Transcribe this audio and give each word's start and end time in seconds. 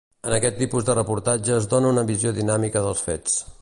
En 0.29 0.35
aquest 0.37 0.55
tipus 0.61 0.87
de 0.87 0.95
reportatge 0.99 1.55
es 1.59 1.69
dóna 1.75 1.93
una 1.93 2.07
visió 2.11 2.37
dinàmica 2.43 2.87
dels 2.89 3.09
fets. 3.11 3.43